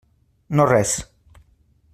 No 0.59 0.65
res. 0.71 0.95